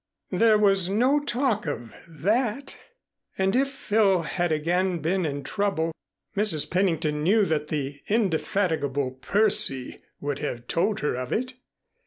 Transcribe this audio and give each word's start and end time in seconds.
There 0.31 0.57
was 0.57 0.89
no 0.89 1.19
talk 1.23 1.67
of 1.67 1.93
that. 2.09 2.75
And 3.37 3.55
if 3.55 3.69
Phil 3.69 4.23
had 4.23 4.51
again 4.51 4.97
been 4.97 5.27
in 5.27 5.43
trouble, 5.43 5.91
Mrs. 6.35 6.71
Pennington 6.71 7.21
knew 7.21 7.45
that 7.45 7.67
the 7.67 8.01
indefatigable 8.07 9.11
Percy 9.11 10.01
would 10.19 10.39
have 10.39 10.65
told 10.67 11.01
her 11.01 11.13
of 11.13 11.31
it. 11.31 11.53